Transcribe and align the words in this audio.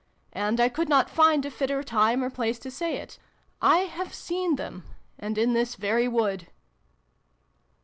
"And 0.33 0.59
I 0.59 0.67
could 0.67 0.89
not 0.89 1.11
find 1.11 1.45
a 1.45 1.51
fitter 1.51 1.83
time 1.83 2.23
or 2.23 2.31
place 2.31 2.57
to 2.57 2.71
say 2.71 2.95
it. 2.97 3.19
I 3.61 3.81
have 3.81 4.15
seen 4.15 4.55
them 4.55 4.83
and 5.19 5.37
in 5.37 5.53
this 5.53 5.75
very 5.75 6.07
wood 6.07 6.47